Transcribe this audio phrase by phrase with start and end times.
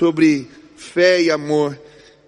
[0.00, 0.48] sobre
[0.78, 1.78] fé e amor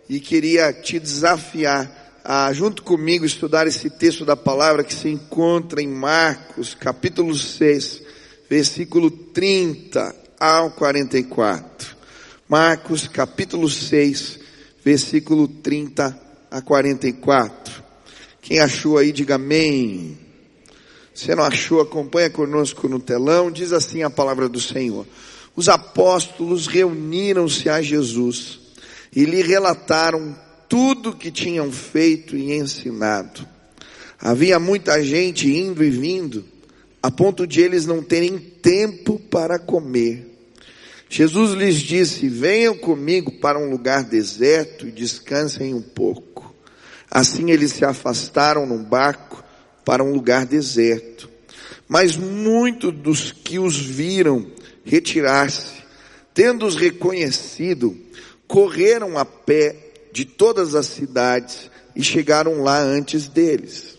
[0.06, 5.80] e queria te desafiar a, junto comigo, estudar esse texto da palavra que se encontra
[5.80, 8.02] em Marcos, capítulo 6,
[8.50, 11.96] versículo 30 ao 44.
[12.46, 14.38] Marcos, capítulo 6,
[14.84, 16.20] versículo 30
[16.50, 17.82] a 44.
[18.42, 20.18] Quem achou aí, diga amém.
[21.14, 23.50] Se não achou, acompanha conosco no telão.
[23.50, 25.06] Diz assim a palavra do Senhor.
[25.54, 28.60] Os apóstolos reuniram-se a Jesus
[29.14, 30.34] e lhe relataram
[30.68, 33.46] tudo que tinham feito e ensinado.
[34.18, 36.44] Havia muita gente indo e vindo,
[37.02, 40.32] a ponto de eles não terem tempo para comer.
[41.10, 46.54] Jesus lhes disse: Venham comigo para um lugar deserto e descansem um pouco.
[47.10, 49.44] Assim eles se afastaram num barco
[49.84, 51.28] para um lugar deserto.
[51.86, 54.46] Mas muitos dos que os viram
[54.84, 55.82] retirar-se,
[56.34, 57.96] tendo-os reconhecido,
[58.46, 59.76] correram a pé
[60.12, 63.98] de todas as cidades e chegaram lá antes deles.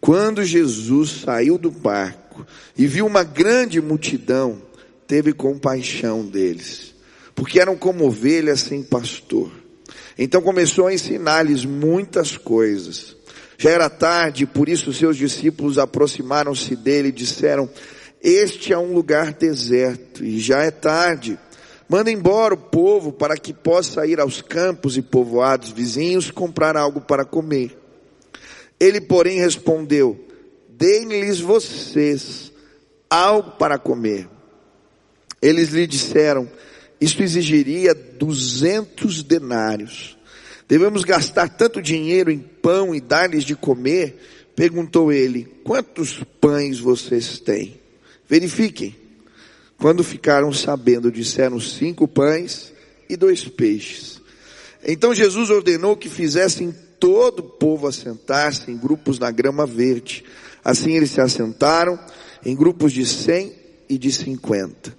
[0.00, 4.62] Quando Jesus saiu do barco e viu uma grande multidão,
[5.06, 6.94] teve compaixão deles,
[7.34, 9.50] porque eram como ovelhas sem pastor.
[10.16, 13.16] Então começou a ensinar-lhes muitas coisas.
[13.56, 17.68] Já era tarde, por isso seus discípulos aproximaram-se dele e disseram:
[18.22, 21.38] Este é um lugar deserto e já é tarde.
[21.88, 27.00] Manda embora o povo para que possa ir aos campos e povoados vizinhos comprar algo
[27.00, 27.78] para comer.
[28.78, 30.18] Ele, porém, respondeu:
[30.68, 32.52] Deem-lhes vocês
[33.08, 34.28] algo para comer.
[35.40, 36.50] Eles lhe disseram:
[37.00, 40.18] Isto exigiria duzentos denários.
[40.68, 44.20] Devemos gastar tanto dinheiro em pão e dar-lhes de comer?
[44.54, 47.77] Perguntou ele: Quantos pães vocês têm?
[48.28, 48.94] Verifiquem.
[49.78, 52.72] Quando ficaram sabendo, disseram cinco pães
[53.08, 54.20] e dois peixes.
[54.86, 60.24] Então Jesus ordenou que fizessem todo o povo assentar-se em grupos na grama verde.
[60.64, 61.98] Assim eles se assentaram
[62.44, 63.54] em grupos de cem
[63.88, 64.96] e de cinquenta.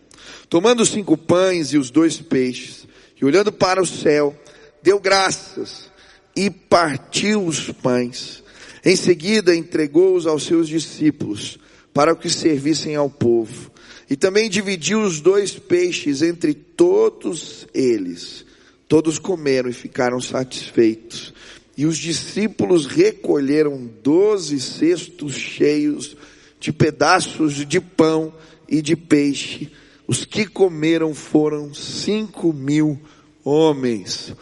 [0.50, 2.88] Tomando os cinco pães e os dois peixes,
[3.22, 4.36] e olhando para o céu,
[4.82, 5.90] deu graças
[6.36, 8.44] e partiu os pães.
[8.84, 11.60] Em seguida entregou-os aos seus discípulos
[11.94, 13.72] para que servissem ao povo.
[14.10, 18.46] E também dividiu os dois peixes entre todos eles.
[18.88, 21.34] Todos comeram e ficaram satisfeitos.
[21.78, 26.18] E os discípulos recolheram doze cestos cheios
[26.60, 28.34] de pedaços de pão
[28.68, 29.72] e de peixe.
[30.08, 33.00] Os que comeram foram cinco mil
[33.44, 34.34] homens.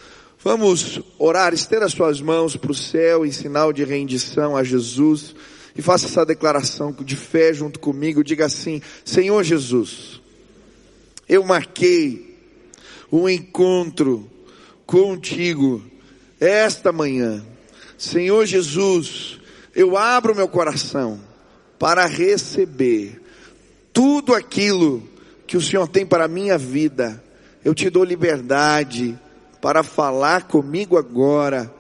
[0.41, 5.35] Vamos orar, estenda suas mãos para o céu em sinal de rendição a Jesus
[5.77, 8.23] e faça essa declaração de fé junto comigo.
[8.23, 10.19] Diga assim: Senhor Jesus,
[11.29, 12.35] eu marquei
[13.11, 14.29] um encontro
[14.85, 15.83] contigo
[16.39, 17.45] esta manhã.
[17.97, 19.39] Senhor Jesus,
[19.75, 21.19] eu abro meu coração
[21.77, 23.21] para receber
[23.93, 25.03] tudo aquilo
[25.45, 27.23] que o Senhor tem para a minha vida.
[27.63, 29.17] Eu te dou liberdade
[29.61, 31.73] para falar comigo agora,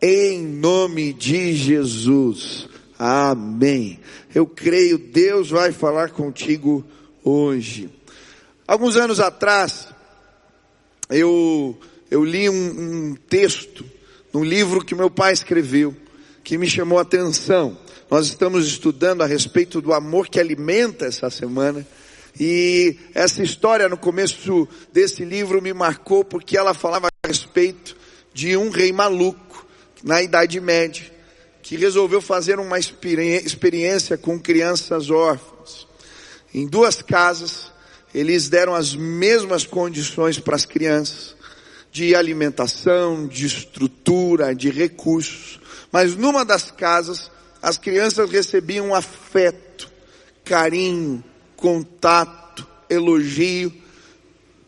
[0.00, 2.69] em nome de Jesus.
[3.02, 3.98] Amém.
[4.34, 6.84] Eu creio, Deus vai falar contigo
[7.24, 7.88] hoje.
[8.68, 9.88] Alguns anos atrás,
[11.08, 11.78] eu,
[12.10, 13.86] eu li um, um texto
[14.34, 15.96] num livro que meu pai escreveu,
[16.44, 17.74] que me chamou a atenção.
[18.10, 21.86] Nós estamos estudando a respeito do amor que alimenta essa semana.
[22.38, 27.96] E essa história no começo desse livro me marcou porque ela falava a respeito
[28.34, 29.66] de um rei maluco
[30.04, 31.09] na Idade Média
[31.70, 35.86] que resolveu fazer uma experiência com crianças órfãs.
[36.52, 37.70] Em duas casas,
[38.12, 41.36] eles deram as mesmas condições para as crianças,
[41.92, 45.60] de alimentação, de estrutura, de recursos.
[45.92, 47.30] Mas numa das casas,
[47.62, 49.88] as crianças recebiam afeto,
[50.44, 51.22] carinho,
[51.54, 53.72] contato, elogio.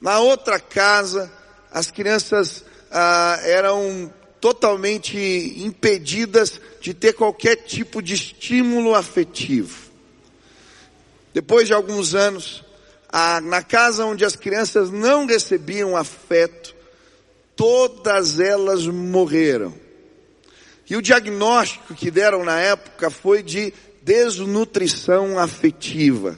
[0.00, 1.28] Na outra casa,
[1.68, 4.08] as crianças ah, eram
[4.42, 5.16] totalmente
[5.64, 9.92] impedidas de ter qualquer tipo de estímulo afetivo.
[11.32, 12.64] Depois de alguns anos,
[13.08, 16.74] a, na casa onde as crianças não recebiam afeto,
[17.54, 19.72] todas elas morreram.
[20.90, 23.72] E o diagnóstico que deram na época foi de
[24.02, 26.36] desnutrição afetiva.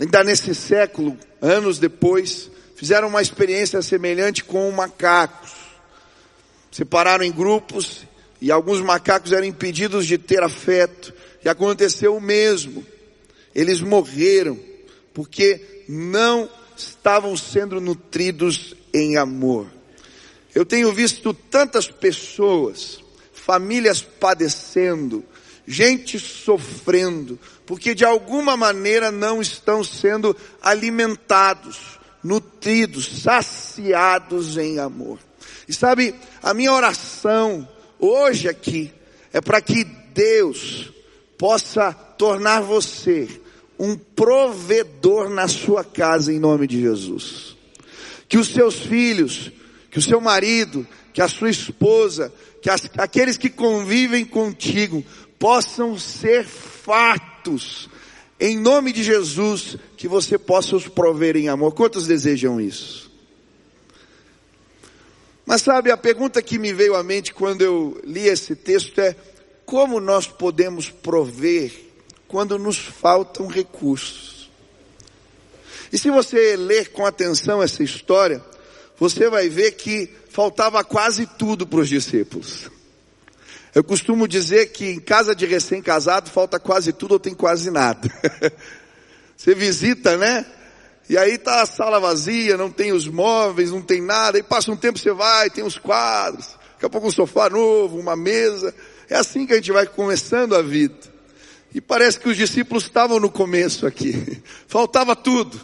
[0.00, 5.61] Ainda nesse século, anos depois, fizeram uma experiência semelhante com macacos
[6.72, 8.04] separaram em grupos
[8.40, 11.14] e alguns macacos eram impedidos de ter afeto.
[11.44, 12.84] E aconteceu o mesmo.
[13.54, 14.58] Eles morreram
[15.14, 19.70] porque não estavam sendo nutridos em amor.
[20.54, 23.02] Eu tenho visto tantas pessoas,
[23.32, 25.24] famílias padecendo,
[25.66, 35.18] gente sofrendo, porque de alguma maneira não estão sendo alimentados, nutridos, saciados em amor.
[35.68, 37.68] E sabe, a minha oração
[37.98, 38.92] hoje aqui
[39.32, 40.92] é para que Deus
[41.38, 43.28] possa tornar você
[43.78, 47.56] um provedor na sua casa em nome de Jesus.
[48.28, 49.50] Que os seus filhos,
[49.90, 55.04] que o seu marido, que a sua esposa, que as, aqueles que convivem contigo
[55.38, 57.90] possam ser fatos
[58.42, 61.74] em nome de Jesus, que você possa os prover em amor.
[61.74, 63.11] Quantos desejam isso?
[65.44, 69.16] Mas sabe, a pergunta que me veio à mente quando eu li esse texto é:
[69.64, 71.72] como nós podemos prover
[72.28, 74.50] quando nos faltam recursos?
[75.92, 78.42] E se você ler com atenção essa história,
[78.98, 82.70] você vai ver que faltava quase tudo para os discípulos.
[83.74, 88.10] Eu costumo dizer que em casa de recém-casado falta quase tudo ou tem quase nada.
[89.36, 90.46] você visita, né?
[91.08, 94.38] E aí tá a sala vazia, não tem os móveis, não tem nada.
[94.38, 96.56] E passa um tempo você vai, tem os quadros.
[96.72, 98.74] Daqui a pouco um sofá novo, uma mesa.
[99.08, 101.12] É assim que a gente vai começando a vida.
[101.74, 104.42] E parece que os discípulos estavam no começo aqui.
[104.66, 105.60] Faltava tudo.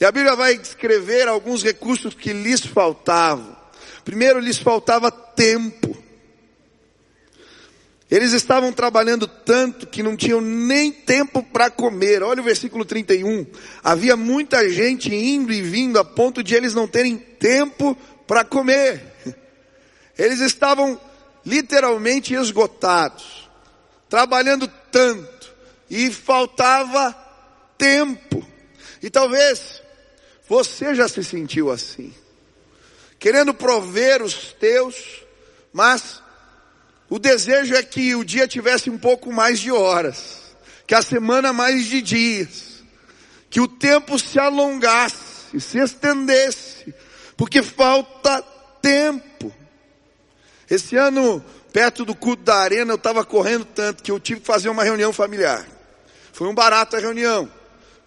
[0.00, 3.56] E a Bíblia vai descrever alguns recursos que lhes faltavam.
[4.04, 5.96] Primeiro, lhes faltava tempo.
[8.08, 12.22] Eles estavam trabalhando tanto que não tinham nem tempo para comer.
[12.22, 13.44] Olha o versículo 31.
[13.82, 19.02] Havia muita gente indo e vindo a ponto de eles não terem tempo para comer.
[20.16, 21.00] Eles estavam
[21.44, 23.48] literalmente esgotados,
[24.08, 25.52] trabalhando tanto
[25.90, 27.14] e faltava
[27.76, 28.46] tempo.
[29.02, 29.82] E talvez
[30.48, 32.14] você já se sentiu assim,
[33.18, 35.24] querendo prover os teus,
[35.72, 36.22] mas
[37.08, 40.56] o desejo é que o dia tivesse um pouco mais de horas,
[40.86, 42.82] que a semana mais de dias,
[43.48, 46.92] que o tempo se alongasse, se estendesse,
[47.36, 48.42] porque falta
[48.82, 49.54] tempo.
[50.68, 54.46] Esse ano, perto do culto da arena, eu estava correndo tanto que eu tive que
[54.46, 55.64] fazer uma reunião familiar.
[56.32, 57.50] Foi um barato a reunião.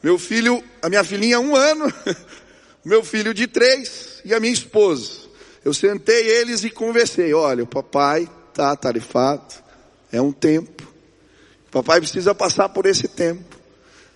[0.04, 1.92] Meu filho, a minha filhinha um ano,
[2.84, 5.30] meu filho de três e a minha esposa.
[5.63, 7.34] Eu sentei eles e conversei.
[7.34, 8.30] Olha, o papai
[8.60, 9.56] está tarifado,
[10.12, 10.86] é um tempo.
[11.72, 13.58] Papai precisa passar por esse tempo.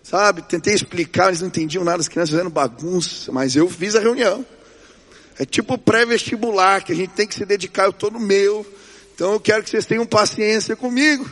[0.04, 4.02] Sabe, tentei explicar, eles não entendiam nada, as crianças fazendo bagunça, mas eu fiz a
[4.02, 4.46] reunião.
[5.40, 8.66] É tipo pré-vestibular, que a gente tem que se dedicar, eu estou no meu.
[9.16, 11.32] Então eu quero que vocês tenham paciência comigo.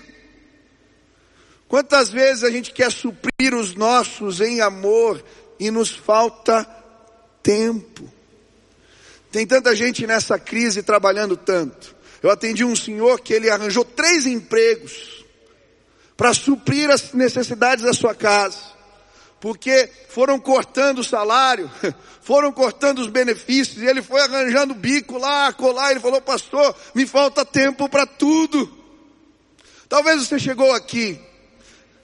[1.68, 5.22] Quantas vezes a gente quer suprir os nossos em amor
[5.60, 6.66] e nos falta
[7.44, 8.10] tempo?
[9.32, 12.01] Tem tanta gente nessa crise trabalhando tanto.
[12.22, 15.26] Eu atendi um senhor que ele arranjou três empregos
[16.16, 18.60] para suprir as necessidades da sua casa.
[19.40, 21.70] Porque foram cortando o salário,
[22.22, 27.08] foram cortando os benefícios, e ele foi arranjando bico lá, colar, ele falou, pastor, me
[27.08, 28.72] falta tempo para tudo.
[29.90, 31.20] Talvez você chegou aqui,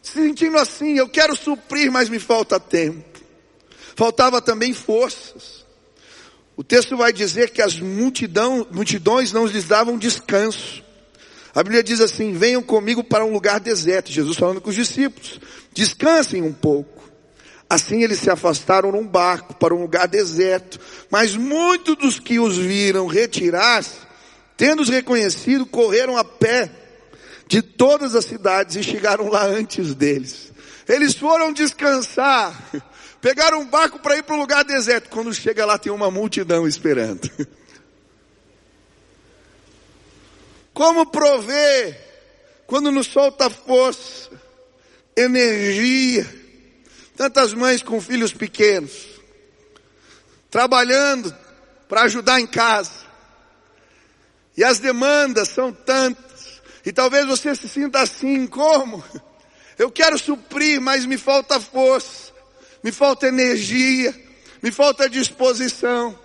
[0.01, 3.05] se sentindo assim, eu quero suprir, mas me falta tempo.
[3.95, 5.66] Faltava também forças.
[6.57, 10.83] O texto vai dizer que as multidão, multidões não lhes davam descanso.
[11.54, 14.11] A Bíblia diz assim: venham comigo para um lugar deserto.
[14.11, 15.40] Jesus falando com os discípulos:
[15.71, 16.97] descansem um pouco.
[17.69, 20.80] Assim eles se afastaram num barco para um lugar deserto.
[21.11, 23.99] Mas muitos dos que os viram retirar-se,
[24.56, 26.71] tendo-os reconhecido, correram a pé
[27.47, 30.52] de todas as cidades e chegaram lá antes deles.
[30.90, 32.71] Eles foram descansar.
[33.21, 35.09] Pegaram um barco para ir para um lugar deserto.
[35.09, 37.30] Quando chega lá tem uma multidão esperando.
[40.74, 42.06] Como prover
[42.68, 44.30] quando nos solta força,
[45.16, 46.28] energia?
[47.16, 49.07] Tantas mães com filhos pequenos,
[50.52, 51.36] trabalhando
[51.90, 53.07] para ajudar em casa.
[54.56, 56.62] E as demandas são tantas.
[56.86, 59.04] E talvez você se sinta assim, como?
[59.80, 62.36] Eu quero suprir, mas me falta força
[62.83, 64.13] me falta energia,
[64.61, 66.17] me falta disposição.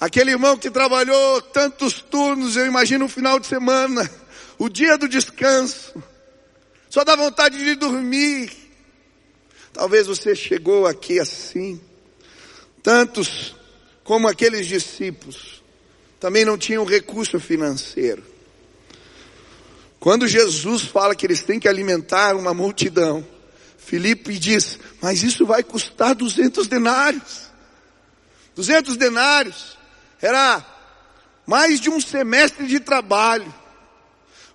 [0.00, 4.10] Aquele irmão que trabalhou tantos turnos, eu imagino o final de semana,
[4.58, 6.02] o dia do descanso,
[6.88, 8.50] só dá vontade de dormir.
[9.72, 11.80] Talvez você chegou aqui assim,
[12.82, 13.54] tantos
[14.02, 15.62] como aqueles discípulos,
[16.18, 18.24] também não tinham recurso financeiro.
[20.00, 23.24] Quando Jesus fala que eles têm que alimentar uma multidão,
[23.84, 27.50] Filipe diz, mas isso vai custar 200 denários.
[28.54, 29.76] 200 denários
[30.20, 30.64] era
[31.46, 33.52] mais de um semestre de trabalho.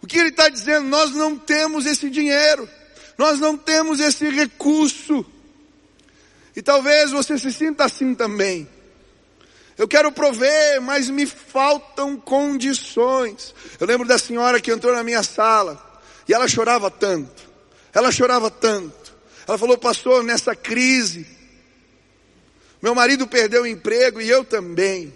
[0.01, 0.87] O que ele está dizendo?
[0.87, 2.69] Nós não temos esse dinheiro,
[3.17, 5.25] nós não temos esse recurso.
[6.55, 8.69] E talvez você se sinta assim também.
[9.77, 13.53] Eu quero prover, mas me faltam condições.
[13.77, 17.43] Eu lembro da senhora que entrou na minha sala e ela chorava tanto.
[17.93, 19.04] Ela chorava tanto.
[19.47, 21.25] Ela falou, pastor, nessa crise,
[22.81, 25.13] meu marido perdeu o emprego e eu também.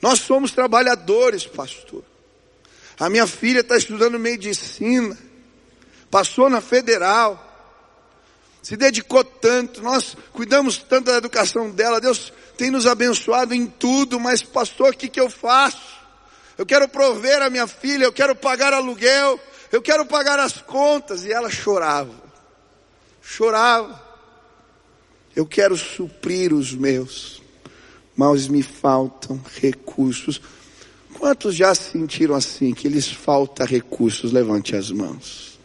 [0.00, 2.04] Nós somos trabalhadores, pastor.
[2.98, 5.18] A minha filha está estudando medicina,
[6.10, 7.40] passou na federal,
[8.62, 14.20] se dedicou tanto, nós cuidamos tanto da educação dela, Deus tem nos abençoado em tudo,
[14.20, 16.04] mas pastor, o que, que eu faço?
[16.56, 19.40] Eu quero prover a minha filha, eu quero pagar aluguel,
[19.72, 21.24] eu quero pagar as contas.
[21.24, 22.14] E ela chorava,
[23.24, 24.02] chorava.
[25.34, 27.42] Eu quero suprir os meus,
[28.14, 30.40] mas me faltam recursos.
[31.14, 34.30] Quantos já sentiram assim, que lhes falta recursos?
[34.30, 35.58] Levante as mãos.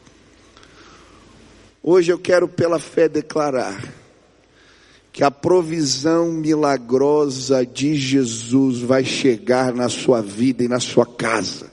[1.84, 3.94] Hoje eu quero pela fé declarar
[5.12, 11.70] que a provisão milagrosa de Jesus vai chegar na sua vida e na sua casa.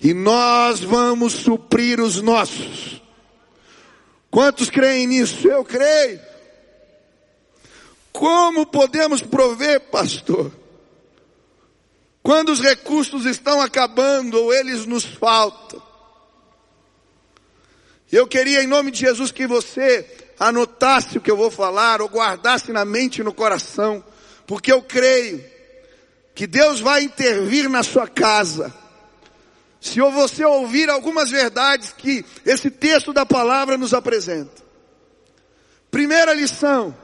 [0.00, 3.03] E nós vamos suprir os nossos.
[4.34, 5.46] Quantos creem nisso?
[5.46, 6.20] Eu creio.
[8.10, 10.50] Como podemos prover, pastor?
[12.20, 15.80] Quando os recursos estão acabando ou eles nos faltam.
[18.10, 20.04] Eu queria, em nome de Jesus, que você
[20.36, 24.02] anotasse o que eu vou falar ou guardasse na mente e no coração,
[24.48, 25.44] porque eu creio
[26.34, 28.74] que Deus vai intervir na sua casa.
[29.84, 34.62] Se você ouvir algumas verdades que esse texto da palavra nos apresenta.
[35.90, 36.96] Primeira lição.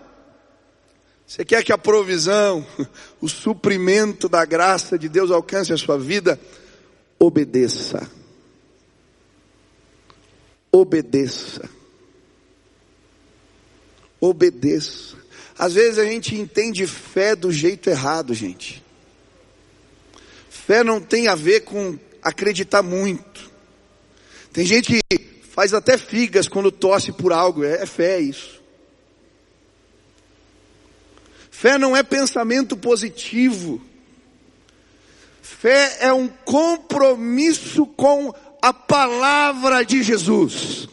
[1.27, 2.67] Você quer que a provisão,
[3.21, 6.41] o suprimento da graça de Deus alcance a sua vida?
[7.19, 8.11] Obedeça.
[10.73, 11.69] Obedeça
[14.21, 15.17] obedeça.
[15.59, 18.85] Às vezes a gente entende fé do jeito errado, gente.
[20.51, 23.51] Fé não tem a ver com acreditar muito.
[24.53, 25.19] Tem gente que
[25.51, 28.61] faz até figas quando torce por algo, é, é fé isso.
[31.51, 33.81] Fé não é pensamento positivo.
[35.43, 40.89] Fé é um compromisso com a palavra de Jesus.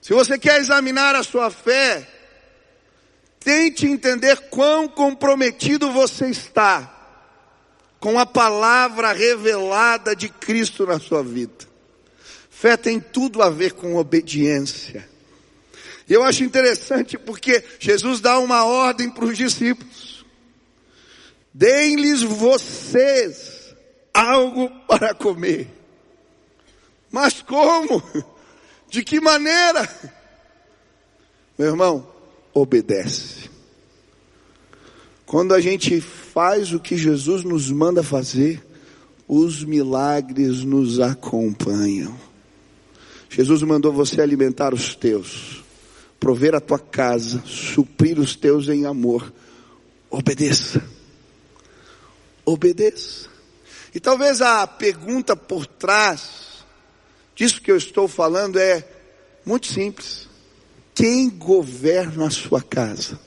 [0.00, 2.08] Se você quer examinar a sua fé,
[3.40, 6.99] tente entender quão comprometido você está
[8.00, 11.68] com a palavra revelada de Cristo na sua vida.
[12.48, 15.08] Fé tem tudo a ver com obediência.
[16.08, 20.24] Eu acho interessante porque Jesus dá uma ordem para os discípulos.
[21.52, 23.74] Deem-lhes vocês
[24.12, 25.68] algo para comer.
[27.10, 28.02] Mas como?
[28.88, 29.88] De que maneira?
[31.56, 32.10] Meu irmão,
[32.52, 33.50] obedece.
[35.26, 36.00] Quando a gente
[36.40, 38.66] faz o que Jesus nos manda fazer,
[39.28, 42.18] os milagres nos acompanham.
[43.28, 45.62] Jesus mandou você alimentar os teus,
[46.18, 49.30] prover a tua casa, suprir os teus em amor.
[50.08, 50.82] Obedeça.
[52.42, 53.28] Obedeça.
[53.94, 56.64] E talvez a pergunta por trás
[57.36, 58.82] disso que eu estou falando é
[59.44, 60.26] muito simples.
[60.94, 63.20] Quem governa a sua casa?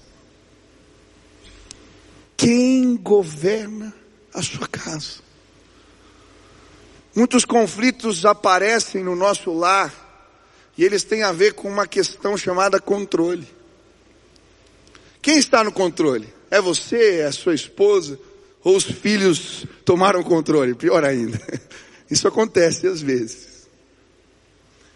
[2.43, 3.93] Quem governa
[4.33, 5.21] a sua casa?
[7.15, 9.93] Muitos conflitos aparecem no nosso lar
[10.77, 13.47] e eles têm a ver com uma questão chamada controle.
[15.21, 16.27] Quem está no controle?
[16.51, 18.19] É você, é a sua esposa,
[18.61, 20.75] ou os filhos tomaram controle?
[20.75, 21.39] Pior ainda.
[22.11, 23.69] Isso acontece às vezes.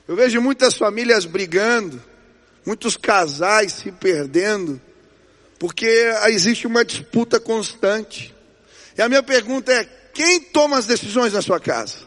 [0.05, 2.03] Eu vejo muitas famílias brigando,
[2.65, 4.81] muitos casais se perdendo,
[5.59, 5.87] porque
[6.27, 8.33] existe uma disputa constante.
[8.97, 9.83] E a minha pergunta é:
[10.13, 12.05] quem toma as decisões na sua casa?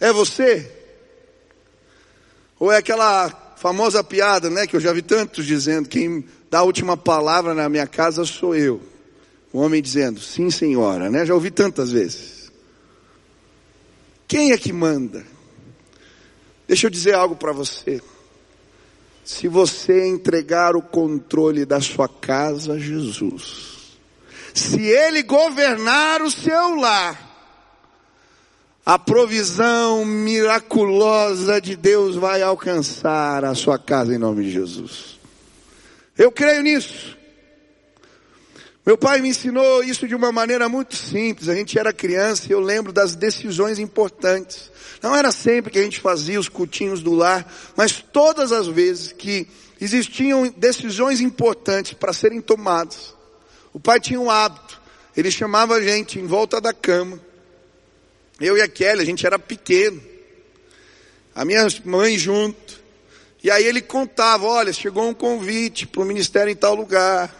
[0.00, 0.70] É você?
[2.58, 6.64] Ou é aquela famosa piada, né, que eu já vi tantos dizendo, quem dá a
[6.64, 8.80] última palavra na minha casa sou eu.
[9.52, 11.24] O homem dizendo, sim senhora, né?
[11.24, 12.50] Já ouvi tantas vezes.
[14.26, 15.24] Quem é que manda?
[16.66, 18.00] Deixa eu dizer algo para você.
[19.24, 23.96] Se você entregar o controle da sua casa a Jesus,
[24.52, 27.30] se Ele governar o seu lar,
[28.84, 35.20] a provisão miraculosa de Deus vai alcançar a sua casa em nome de Jesus.
[36.18, 37.16] Eu creio nisso.
[38.84, 41.48] Meu pai me ensinou isso de uma maneira muito simples.
[41.48, 44.71] A gente era criança e eu lembro das decisões importantes.
[45.02, 49.12] Não era sempre que a gente fazia os cultinhos do lar, mas todas as vezes
[49.12, 49.48] que
[49.80, 53.14] existiam decisões importantes para serem tomadas.
[53.72, 54.80] O pai tinha um hábito.
[55.16, 57.20] Ele chamava a gente em volta da cama
[58.42, 60.02] eu e a Kelly, a gente era pequeno.
[61.34, 62.82] A minha mãe junto.
[63.42, 67.32] E aí ele contava, olha, chegou um convite para o ministério em tal lugar.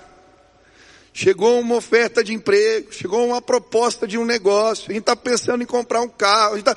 [1.12, 5.62] Chegou uma oferta de emprego, chegou uma proposta de um negócio, a gente está pensando
[5.62, 6.75] em comprar um carro, tá...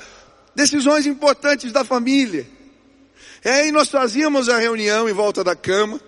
[0.56, 2.46] decisões importantes da família.
[3.44, 6.00] E aí nós fazíamos a reunião em volta da cama,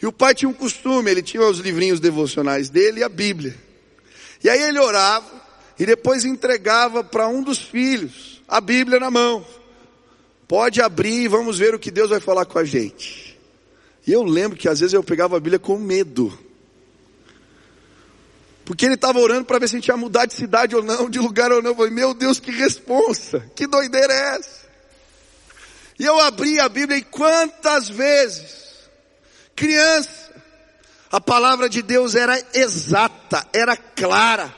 [0.00, 3.54] e o pai tinha um costume, ele tinha os livrinhos devocionais dele e a Bíblia.
[4.42, 5.42] E aí ele orava,
[5.78, 9.44] e depois entregava para um dos filhos a Bíblia na mão.
[10.46, 13.38] Pode abrir e vamos ver o que Deus vai falar com a gente.
[14.06, 16.38] E eu lembro que às vezes eu pegava a Bíblia com medo.
[18.64, 21.10] Porque ele estava orando para ver se a gente ia mudar de cidade ou não,
[21.10, 21.70] de lugar ou não.
[21.70, 24.64] Eu falei, meu Deus, que responsa, que doideira é essa?
[25.98, 28.88] E eu abri a Bíblia e quantas vezes,
[29.54, 30.32] criança,
[31.10, 34.52] a palavra de Deus era exata, era clara.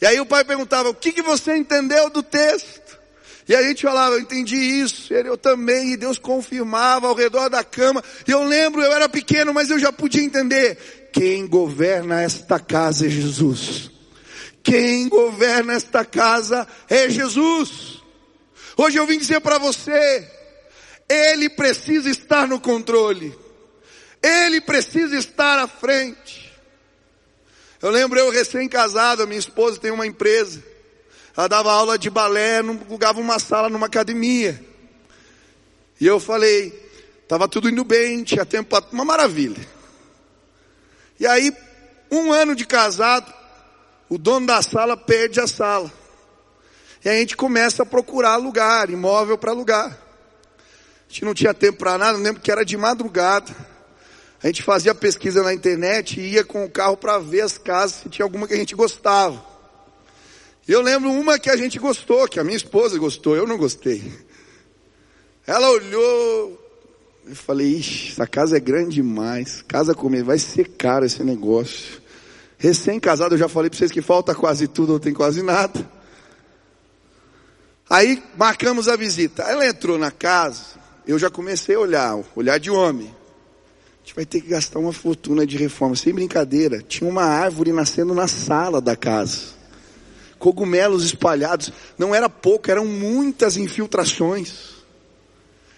[0.00, 2.79] E aí o pai perguntava, o que, que você entendeu do texto?
[3.50, 7.64] E a gente falava, eu entendi isso, eu também, e Deus confirmava ao redor da
[7.64, 8.00] cama.
[8.24, 11.10] E eu lembro, eu era pequeno, mas eu já podia entender.
[11.12, 13.90] Quem governa esta casa é Jesus.
[14.62, 18.00] Quem governa esta casa é Jesus.
[18.76, 20.30] Hoje eu vim dizer para você,
[21.08, 23.36] Ele precisa estar no controle.
[24.22, 26.52] Ele precisa estar à frente.
[27.82, 30.69] Eu lembro eu recém-casado, minha esposa tem uma empresa.
[31.36, 34.62] Ela dava aula de balé, alugava uma sala numa academia.
[36.00, 36.72] E eu falei,
[37.22, 39.64] estava tudo indo bem, tinha tempo para uma maravilha.
[41.18, 41.52] E aí,
[42.10, 43.32] um ano de casado,
[44.08, 45.92] o dono da sala perde a sala.
[47.04, 49.86] E a gente começa a procurar lugar, imóvel para alugar.
[49.90, 53.54] A gente não tinha tempo para nada, eu lembro que era de madrugada.
[54.42, 58.00] A gente fazia pesquisa na internet e ia com o carro para ver as casas
[58.02, 59.49] se tinha alguma que a gente gostava.
[60.70, 64.02] Eu lembro uma que a gente gostou, que a minha esposa gostou, eu não gostei.
[65.46, 66.58] Ela olhou,
[67.26, 72.00] eu falei, ixi, essa casa é grande demais, casa comer, vai ser caro esse negócio.
[72.56, 75.90] Recém-casado, eu já falei para vocês que falta quase tudo, não tem quase nada.
[77.88, 79.42] Aí marcamos a visita.
[79.42, 83.12] Ela entrou na casa, eu já comecei a olhar, olhar de homem
[84.10, 85.94] gente vai ter que gastar uma fortuna de reforma.
[85.94, 89.59] Sem brincadeira, tinha uma árvore nascendo na sala da casa.
[90.40, 91.70] Cogumelos espalhados.
[91.96, 94.70] Não era pouco, eram muitas infiltrações.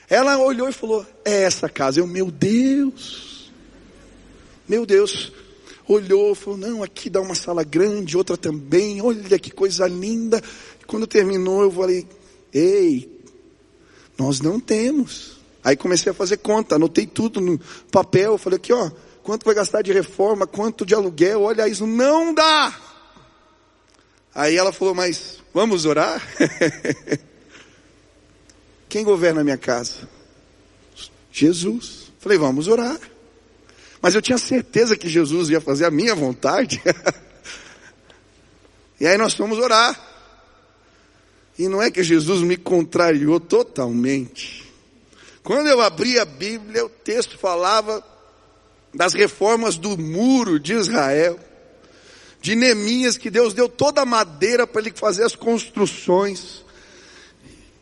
[0.08, 2.00] Ela olhou e falou: É essa casa.
[2.00, 3.52] Eu, meu Deus.
[4.66, 5.32] Meu Deus.
[5.86, 9.02] Olhou, falou: Não, aqui dá uma sala grande, outra também.
[9.02, 10.40] Olha que coisa linda.
[10.86, 12.06] Quando terminou, eu falei:
[12.54, 13.20] Ei,
[14.16, 15.42] nós não temos.
[15.64, 17.58] Aí comecei a fazer conta, anotei tudo no
[17.90, 18.90] papel, falei aqui ó,
[19.22, 22.91] quanto vai gastar de reforma, quanto de aluguel, olha isso, não dá.
[24.34, 26.22] Aí ela falou, mas vamos orar?
[28.88, 30.08] Quem governa a minha casa?
[31.30, 32.12] Jesus.
[32.18, 32.98] Falei, vamos orar.
[34.00, 36.82] Mas eu tinha certeza que Jesus ia fazer a minha vontade.
[38.98, 40.10] e aí nós fomos orar.
[41.58, 44.62] E não é que Jesus me contrariou totalmente.
[45.42, 48.02] Quando eu abri a Bíblia, o texto falava
[48.94, 51.38] das reformas do muro de Israel,
[52.42, 56.64] de Neemias, que Deus deu toda a madeira para ele fazer as construções.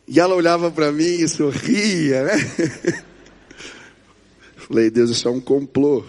[0.06, 3.04] E ela olhava para mim e sorria, né?
[4.56, 6.04] Falei, Deus, isso é um complô.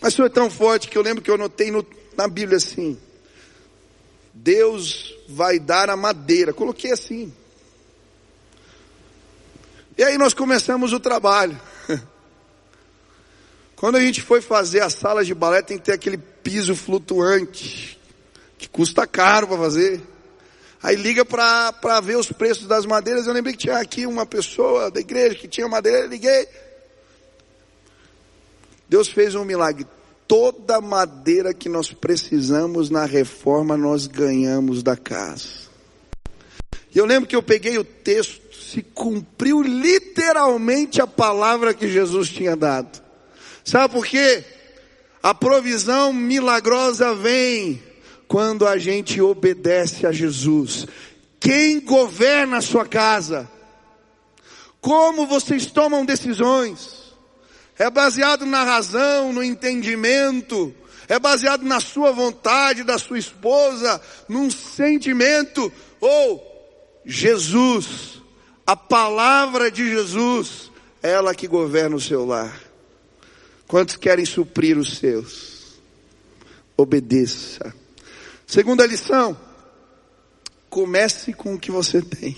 [0.00, 2.98] Mas foi tão forte que eu lembro que eu anotei no, na Bíblia assim:
[4.34, 6.52] Deus vai dar a madeira.
[6.52, 7.32] Coloquei assim.
[9.96, 11.58] E aí nós começamos o trabalho.
[13.76, 18.00] Quando a gente foi fazer a sala de balé, tem que ter aquele piso flutuante,
[18.56, 20.00] que custa caro para fazer.
[20.82, 23.26] Aí liga para ver os preços das madeiras.
[23.26, 26.48] Eu lembrei que tinha aqui uma pessoa da igreja que tinha madeira, liguei.
[28.88, 29.86] Deus fez um milagre.
[30.26, 35.66] Toda madeira que nós precisamos na reforma, nós ganhamos da casa.
[36.94, 42.28] E eu lembro que eu peguei o texto se cumpriu literalmente a palavra que Jesus
[42.28, 43.05] tinha dado.
[43.66, 44.44] Sabe por quê?
[45.20, 47.82] A provisão milagrosa vem
[48.28, 50.86] quando a gente obedece a Jesus.
[51.40, 53.50] Quem governa a sua casa?
[54.80, 57.12] Como vocês tomam decisões?
[57.76, 60.72] É baseado na razão, no entendimento,
[61.08, 66.40] é baseado na sua vontade, da sua esposa, num sentimento, ou
[67.04, 68.22] Jesus,
[68.64, 70.70] a palavra de Jesus,
[71.02, 72.65] é ela que governa o seu lar.
[73.66, 75.80] Quantos querem suprir os seus?
[76.76, 77.74] Obedeça.
[78.46, 79.36] Segunda lição,
[80.70, 82.36] comece com o que você tem.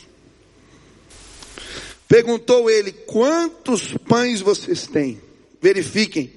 [2.07, 5.21] Perguntou ele: quantos pães vocês têm?
[5.61, 6.33] Verifiquem.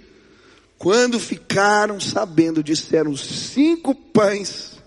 [0.77, 4.79] Quando ficaram sabendo, disseram cinco pães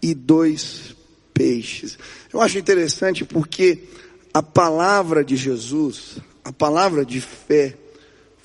[0.00, 0.96] e dois
[1.34, 1.98] peixes.
[2.32, 3.82] Eu acho interessante porque
[4.32, 7.76] a palavra de Jesus, a palavra de fé,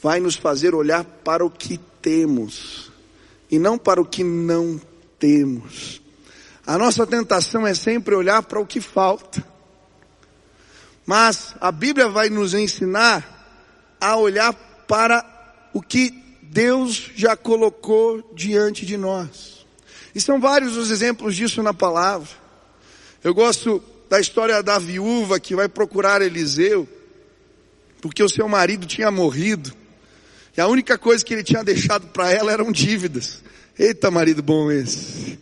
[0.03, 2.91] vai nos fazer olhar para o que temos
[3.49, 4.79] e não para o que não
[5.17, 6.01] temos.
[6.67, 9.41] A nossa tentação é sempre olhar para o que falta.
[11.05, 14.53] Mas a Bíblia vai nos ensinar a olhar
[14.87, 15.25] para
[15.73, 16.11] o que
[16.41, 19.65] Deus já colocou diante de nós.
[20.13, 22.29] E são vários os exemplos disso na palavra.
[23.23, 26.87] Eu gosto da história da viúva que vai procurar Eliseu,
[28.01, 29.82] porque o seu marido tinha morrido.
[30.55, 33.41] E a única coisa que ele tinha deixado para ela eram dívidas.
[33.77, 35.39] Eita, marido bom esse.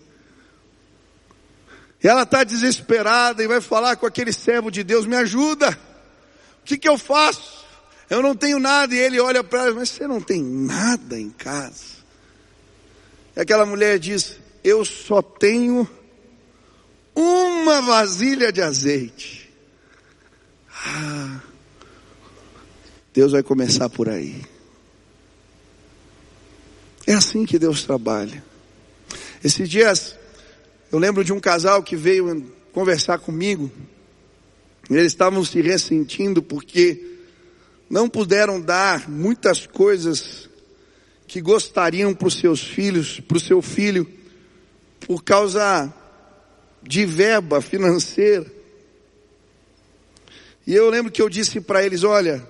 [2.04, 5.78] E ela está desesperada e vai falar com aquele servo de Deus: Me ajuda,
[6.62, 7.65] o que, que eu faço?
[8.10, 8.95] Eu não tenho nada.
[8.95, 12.02] E ele olha para ela, mas você não tem nada em casa.
[13.36, 15.88] E aquela mulher diz: Eu só tenho
[17.13, 19.52] uma vasilha de azeite.
[20.86, 21.41] Ah,
[23.13, 24.41] Deus vai começar por aí.
[27.12, 28.41] É assim que Deus trabalha.
[29.43, 30.15] Esses dias,
[30.89, 33.69] eu lembro de um casal que veio conversar comigo.
[34.89, 37.17] Eles estavam se ressentindo porque
[37.89, 40.50] não puderam dar muitas coisas
[41.28, 44.08] que gostariam para os seus filhos, para o seu filho,
[45.02, 45.93] por causa
[46.82, 48.50] de verba financeira.
[50.65, 52.41] E eu lembro que eu disse para eles: olha,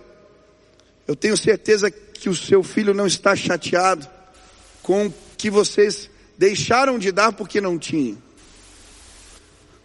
[1.08, 4.21] eu tenho certeza que o seu filho não está chateado
[4.82, 8.18] com que vocês deixaram de dar porque não tinham.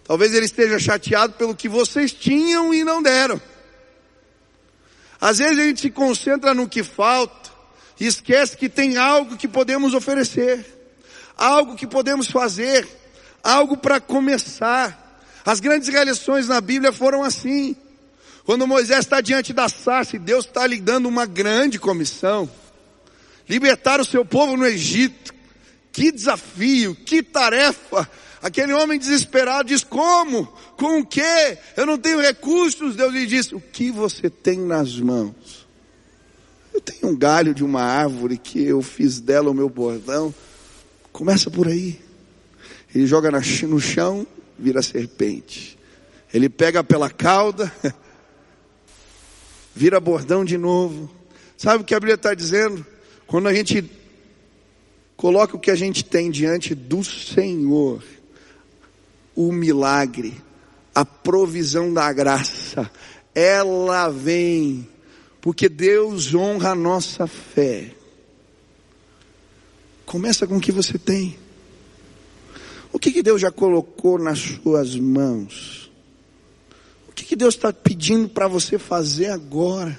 [0.05, 3.41] Talvez ele esteja chateado pelo que vocês tinham e não deram.
[5.21, 7.51] Às vezes a gente se concentra no que falta
[7.99, 10.65] e esquece que tem algo que podemos oferecer,
[11.37, 12.87] algo que podemos fazer,
[13.43, 15.21] algo para começar.
[15.45, 17.77] As grandes realizações na Bíblia foram assim.
[18.45, 22.49] Quando Moisés está diante da sarça e Deus está lhe dando uma grande comissão,
[23.49, 25.35] libertar o seu povo no Egito.
[25.93, 28.09] Que desafio, que tarefa.
[28.43, 30.47] Aquele homem desesperado diz: Como?
[30.77, 31.59] Com o quê?
[31.77, 32.95] Eu não tenho recursos.
[32.95, 35.67] Deus lhe disse: O que você tem nas mãos?
[36.75, 40.35] Eu tenho um galho de uma árvore que eu fiz dela o meu bordão.
[41.11, 41.99] Começa por aí.
[42.95, 44.27] Ele joga no chão,
[44.59, 45.79] vira serpente.
[46.33, 47.73] Ele pega pela cauda,
[49.75, 51.11] vira bordão de novo.
[51.57, 52.85] Sabe o que a Bíblia está dizendo?
[53.27, 53.85] Quando a gente
[55.17, 58.03] coloca o que a gente tem diante do Senhor,
[59.35, 60.41] o milagre,
[60.95, 62.91] a provisão da graça,
[63.35, 64.89] ela vem,
[65.41, 67.93] porque Deus honra a nossa fé.
[70.07, 71.37] Começa com o que você tem.
[72.93, 75.91] O que, que Deus já colocou nas suas mãos?
[77.09, 79.99] O que, que Deus está pedindo para você fazer agora?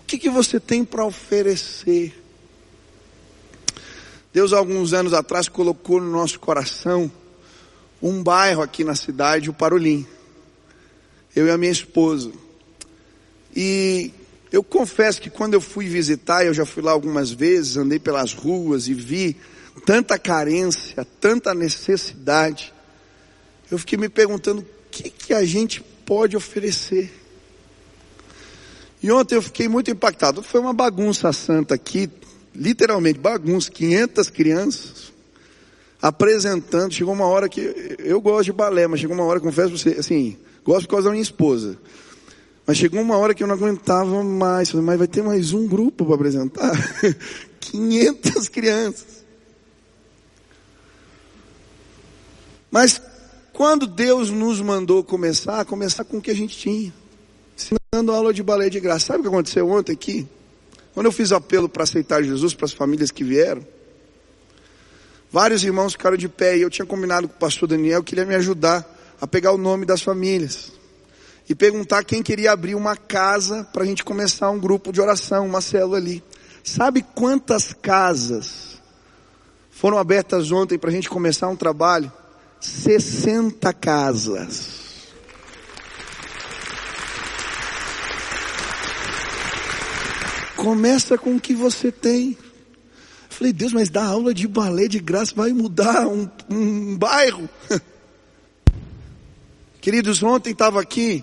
[0.00, 2.27] O que, que você tem para oferecer?
[4.32, 7.10] Deus, alguns anos atrás, colocou no nosso coração
[8.02, 10.06] um bairro aqui na cidade, o Parolim.
[11.34, 12.30] Eu e a minha esposa.
[13.54, 14.12] E
[14.52, 18.32] eu confesso que quando eu fui visitar, eu já fui lá algumas vezes, andei pelas
[18.32, 19.36] ruas e vi
[19.84, 22.72] tanta carência, tanta necessidade.
[23.70, 27.12] Eu fiquei me perguntando o que, que a gente pode oferecer.
[29.02, 30.42] E ontem eu fiquei muito impactado.
[30.42, 32.10] Foi uma bagunça santa aqui,
[32.54, 35.12] literalmente bagunça, 500 crianças
[36.00, 36.92] apresentando.
[36.92, 40.00] Chegou uma hora que eu gosto de balé, mas chegou uma hora, confesso pra você,
[40.00, 41.78] assim, gosto por causa da minha esposa.
[42.66, 44.70] Mas chegou uma hora que eu não aguentava mais.
[44.70, 46.72] Falei, mas vai ter mais um grupo para apresentar?
[47.60, 49.24] 500 crianças.
[52.70, 53.00] Mas
[53.52, 56.92] quando Deus nos mandou começar, começar com o que a gente tinha.
[57.56, 59.06] Ensinando aula de balé de graça.
[59.06, 60.28] Sabe o que aconteceu ontem aqui?
[60.98, 63.64] Quando eu fiz apelo para aceitar Jesus para as famílias que vieram,
[65.30, 68.22] Vários irmãos ficaram de pé e eu tinha combinado com o pastor Daniel que ele
[68.22, 68.84] ia me ajudar
[69.20, 70.72] a pegar o nome das famílias
[71.48, 75.46] e perguntar quem queria abrir uma casa para a gente começar um grupo de oração,
[75.46, 76.20] uma célula ali.
[76.64, 78.82] Sabe quantas casas
[79.70, 82.10] foram abertas ontem para a gente começar um trabalho?
[82.58, 84.87] 60 casas.
[90.58, 92.36] Começa com o que você tem.
[93.30, 97.48] Falei, Deus, mas dar aula de balé de graça vai mudar um, um bairro.
[99.80, 101.22] Queridos, ontem estava aqui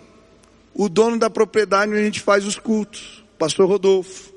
[0.74, 4.32] o dono da propriedade onde a gente faz os cultos, pastor Rodolfo.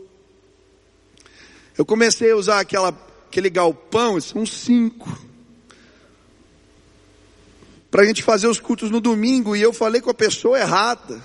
[1.77, 2.89] Eu comecei a usar aquela,
[3.29, 5.17] aquele galpão, são cinco,
[7.89, 11.23] para a gente fazer os cultos no domingo, e eu falei com a pessoa errada.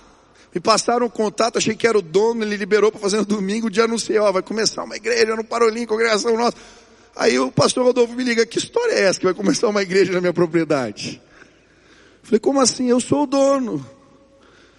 [0.53, 3.67] Me passaram o contato, achei que era o dono, ele liberou para fazer no domingo,
[3.67, 6.55] o dia anunciei, ó, vai começar uma igreja no Parolim, congregação nossa.
[7.15, 10.13] Aí o pastor Rodolfo me liga, que história é essa que vai começar uma igreja
[10.13, 11.21] na minha propriedade?
[12.21, 12.89] Falei, como assim?
[12.89, 13.85] Eu sou o dono.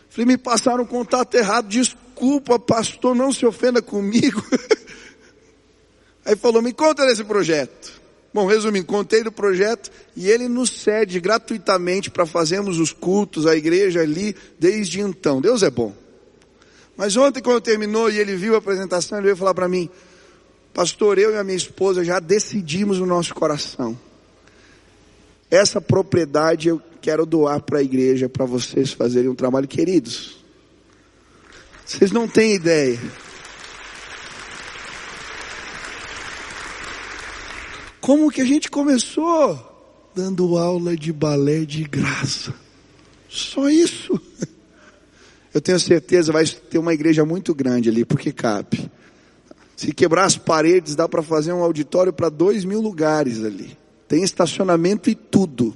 [0.08, 4.42] Falei, me passaram o contato errado, desculpa pastor, não se ofenda comigo.
[6.24, 8.03] Aí falou, me conta desse projeto.
[8.34, 13.54] Bom, resumindo, contei do projeto e ele nos cede gratuitamente para fazermos os cultos, a
[13.54, 15.40] igreja ali, desde então.
[15.40, 15.94] Deus é bom.
[16.96, 19.88] Mas ontem, quando terminou e ele viu a apresentação, ele veio falar para mim,
[20.72, 23.96] pastor, eu e a minha esposa já decidimos no nosso coração.
[25.48, 30.44] Essa propriedade eu quero doar para a igreja, para vocês fazerem um trabalho, queridos.
[31.86, 32.98] Vocês não têm ideia.
[38.04, 39.58] Como que a gente começou?
[40.14, 42.52] Dando aula de balé de graça.
[43.30, 44.20] Só isso.
[45.54, 48.90] Eu tenho certeza vai ter uma igreja muito grande ali, porque cabe.
[49.74, 53.74] Se quebrar as paredes, dá para fazer um auditório para dois mil lugares ali.
[54.06, 55.74] Tem estacionamento e tudo.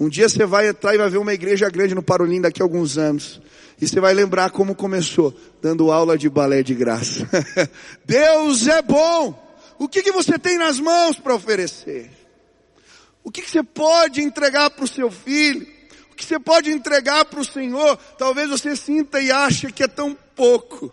[0.00, 2.64] Um dia você vai entrar e vai ver uma igreja grande no Parolim daqui a
[2.64, 3.40] alguns anos.
[3.80, 7.28] E você vai lembrar como começou, dando aula de balé de graça.
[8.04, 9.47] Deus é bom!
[9.78, 12.10] O que, que você tem nas mãos para oferecer?
[13.22, 15.66] O que, que você pode entregar para o seu filho?
[16.10, 17.96] O que você pode entregar para o Senhor?
[18.18, 20.92] Talvez você sinta e ache que é tão pouco.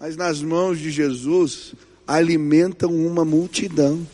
[0.00, 1.74] Mas nas mãos de Jesus
[2.06, 4.06] alimentam uma multidão.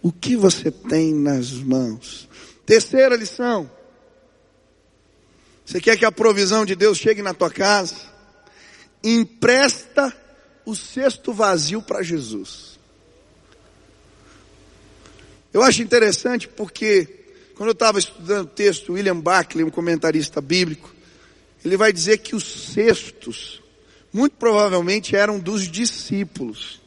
[0.00, 2.28] O que você tem nas mãos?
[2.64, 3.70] Terceira lição.
[5.64, 7.96] Você quer que a provisão de Deus chegue na tua casa?
[9.02, 10.14] Empresta
[10.68, 12.78] o cesto vazio para Jesus.
[15.50, 17.08] Eu acho interessante porque,
[17.54, 20.94] quando eu estava estudando o texto, William Buckley, um comentarista bíblico,
[21.64, 23.62] ele vai dizer que os cestos,
[24.12, 26.82] muito provavelmente, eram dos discípulos.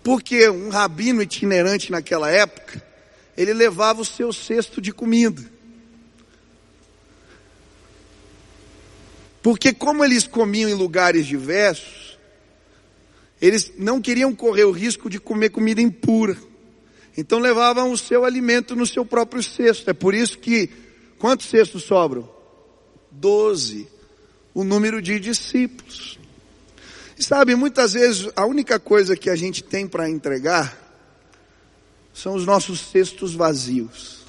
[0.00, 2.80] Porque um rabino itinerante naquela época,
[3.36, 5.42] ele levava o seu cesto de comida.
[9.42, 11.99] Porque como eles comiam em lugares diversos,
[13.40, 16.36] eles não queriam correr o risco de comer comida impura.
[17.16, 19.88] Então levavam o seu alimento no seu próprio cesto.
[19.88, 20.68] É por isso que,
[21.18, 22.28] quantos cestos sobram?
[23.10, 23.88] Doze.
[24.52, 26.18] O número de discípulos.
[27.18, 30.76] E sabe, muitas vezes a única coisa que a gente tem para entregar
[32.12, 34.20] são os nossos cestos vazios.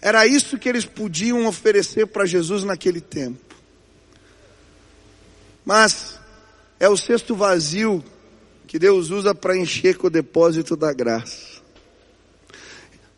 [0.00, 3.54] Era isso que eles podiam oferecer para Jesus naquele tempo.
[5.64, 6.15] Mas
[6.78, 8.04] é o cesto vazio
[8.66, 11.56] que Deus usa para encher com o depósito da graça.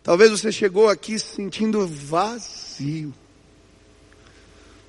[0.03, 3.13] Talvez você chegou aqui se sentindo vazio.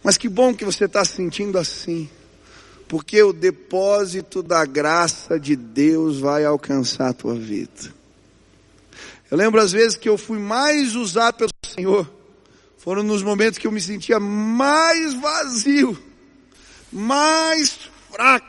[0.04, 2.10] Mas que bom que você está se sentindo assim.
[2.88, 7.94] Porque o depósito da graça de Deus vai alcançar a tua vida.
[9.30, 12.10] Eu lembro às vezes que eu fui mais usado pelo Senhor.
[12.78, 15.98] Foram nos momentos que eu me sentia mais vazio,
[16.92, 17.78] mais
[18.12, 18.49] fraco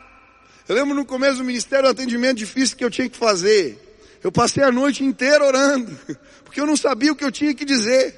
[0.70, 3.76] eu lembro no começo do ministério o atendimento difícil que eu tinha que fazer.
[4.22, 5.98] Eu passei a noite inteira orando,
[6.44, 8.14] porque eu não sabia o que eu tinha que dizer.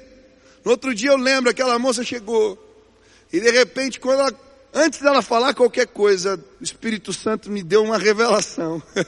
[0.63, 2.63] No outro dia eu lembro, aquela moça chegou,
[3.33, 4.39] e de repente, quando ela,
[4.71, 8.81] antes dela falar qualquer coisa, o Espírito Santo me deu uma revelação.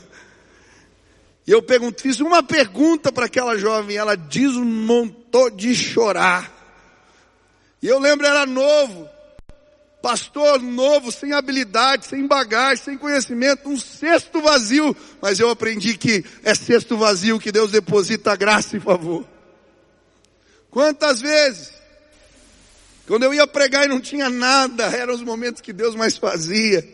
[1.47, 6.51] E eu pergunto, fiz uma pergunta para aquela jovem, ela desmontou de chorar.
[7.84, 9.08] E eu lembro, era novo
[10.05, 16.23] pastor novo, sem habilidade, sem bagagem, sem conhecimento, um cesto vazio, mas eu aprendi que
[16.43, 19.27] é cesto vazio que Deus deposita graça e favor.
[20.69, 21.71] Quantas vezes,
[23.07, 26.87] quando eu ia pregar e não tinha nada, eram os momentos que Deus mais fazia.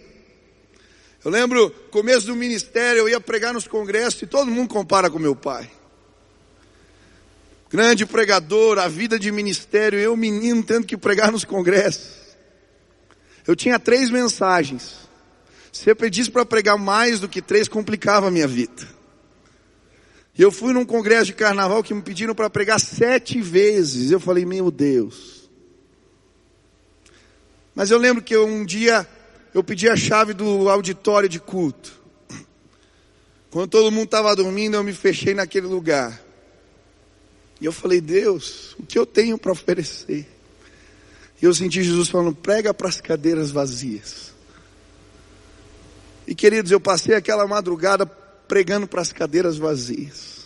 [1.21, 5.19] Eu lembro, começo do ministério, eu ia pregar nos congressos e todo mundo compara com
[5.19, 5.69] meu pai.
[7.69, 12.20] Grande pregador, a vida de ministério, eu menino tendo que pregar nos congressos.
[13.47, 15.09] Eu tinha três mensagens.
[15.71, 18.87] Se eu pedisse para pregar mais do que três, complicava a minha vida.
[20.37, 24.11] E eu fui num congresso de carnaval que me pediram para pregar sete vezes.
[24.11, 25.49] Eu falei, meu Deus.
[27.73, 29.07] Mas eu lembro que um dia
[29.53, 31.99] eu pedi a chave do auditório de culto.
[33.49, 36.21] Quando todo mundo estava dormindo, eu me fechei naquele lugar.
[37.59, 40.27] E eu falei, Deus, o que eu tenho para oferecer?
[41.41, 44.31] E eu senti Jesus falando, prega para as cadeiras vazias.
[46.27, 50.41] E queridos, eu passei aquela madrugada pregando para as cadeiras vazias.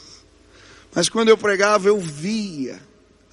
[0.93, 2.79] Mas quando eu pregava, eu via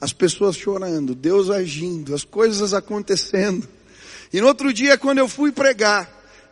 [0.01, 3.69] as pessoas chorando, Deus agindo, as coisas acontecendo.
[4.33, 6.11] E no outro dia, quando eu fui pregar,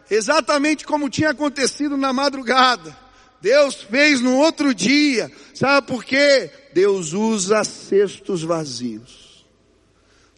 [0.08, 2.96] exatamente como tinha acontecido na madrugada,
[3.40, 5.32] Deus fez no outro dia.
[5.52, 6.50] Sabe por quê?
[6.72, 9.29] Deus usa cestos vazios.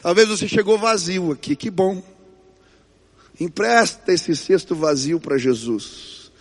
[0.03, 2.03] Talvez você chegou vazio aqui, que bom.
[3.39, 6.33] Empresta esse cesto vazio para Jesus.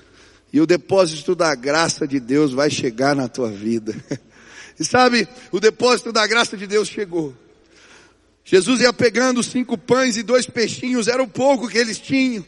[0.52, 3.96] E o depósito da graça de Deus vai chegar na tua vida.
[4.80, 7.36] E sabe, o depósito da graça de Deus chegou.
[8.44, 12.44] Jesus ia pegando cinco pães e dois peixinhos, era o pouco que eles tinham.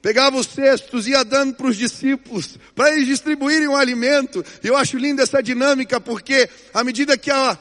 [0.00, 4.44] Pegava os cestos, ia dando para os discípulos, para eles distribuírem o alimento.
[4.62, 7.58] E eu acho linda essa dinâmica, porque à medida que, a,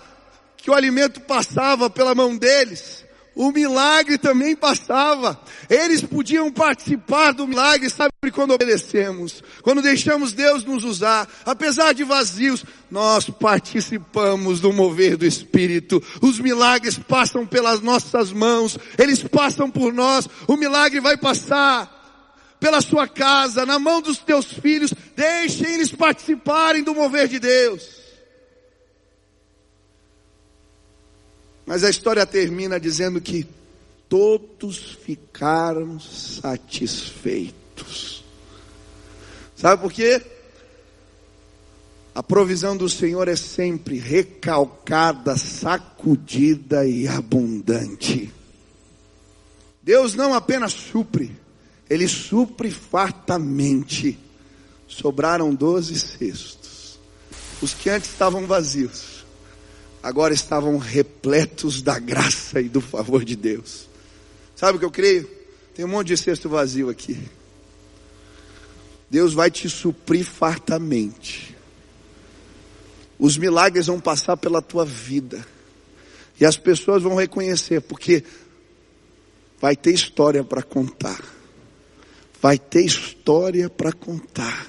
[0.61, 5.39] que o alimento passava pela mão deles, o milagre também passava.
[5.69, 12.03] Eles podiam participar do milagre, sabe quando obedecemos, quando deixamos Deus nos usar, apesar de
[12.03, 16.03] vazios, nós participamos do mover do Espírito.
[16.21, 21.99] Os milagres passam pelas nossas mãos, eles passam por nós, o milagre vai passar
[22.59, 28.00] pela sua casa, na mão dos teus filhos, deixem eles participarem do mover de Deus.
[31.71, 33.47] Mas a história termina dizendo que
[34.09, 37.55] todos ficaram satisfeitos.
[39.55, 40.21] Sabe por quê?
[42.13, 48.29] A provisão do Senhor é sempre recalcada, sacudida e abundante.
[49.81, 51.31] Deus não apenas supre,
[51.89, 54.19] Ele supre fartamente.
[54.89, 56.99] Sobraram doze cestos.
[57.61, 59.20] Os que antes estavam vazios
[60.01, 63.87] agora estavam repletos da graça e do favor de Deus.
[64.55, 65.29] Sabe o que eu creio?
[65.75, 67.17] Tem um monte de cesto vazio aqui.
[69.09, 71.55] Deus vai te suprir fartamente.
[73.19, 75.45] Os milagres vão passar pela tua vida.
[76.39, 78.23] E as pessoas vão reconhecer, porque
[79.59, 81.21] vai ter história para contar.
[82.41, 84.67] Vai ter história para contar.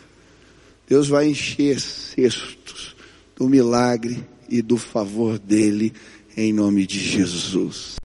[0.86, 2.94] Deus vai encher cestos
[3.36, 5.94] do milagre e do favor dele,
[6.36, 7.96] em nome de Jesus.